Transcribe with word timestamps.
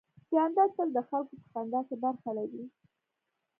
جانداد 0.33 0.69
تل 0.77 0.89
د 0.95 0.99
خلکو 1.09 1.33
په 1.41 1.47
خندا 1.51 1.81
کې 1.87 1.95
برخه 2.03 2.29
لري. 2.37 2.63